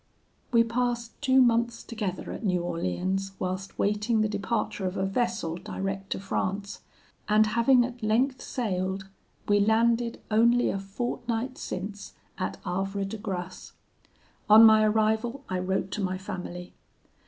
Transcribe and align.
"We 0.51 0.63
passed 0.63 1.21
two 1.21 1.43
months 1.43 1.83
together 1.83 2.31
at 2.31 2.43
New 2.43 2.63
Orleans 2.63 3.33
whilst 3.37 3.77
waiting 3.77 4.21
the 4.21 4.27
departure 4.27 4.87
of 4.87 4.97
a 4.97 5.05
vessel 5.05 5.57
direct 5.57 6.09
to 6.13 6.19
France; 6.19 6.81
and 7.29 7.45
having 7.45 7.85
at 7.85 8.01
length 8.01 8.41
sailed, 8.41 9.09
we 9.47 9.59
landed 9.59 10.19
only 10.31 10.71
a 10.71 10.79
fortnight 10.79 11.59
since 11.59 12.13
at 12.39 12.57
Havre 12.65 13.05
de 13.05 13.17
Grace. 13.19 13.73
On 14.49 14.65
my 14.65 14.83
arrival 14.83 15.43
I 15.47 15.59
wrote 15.59 15.91
to 15.91 16.01
my 16.01 16.17
family. 16.17 16.73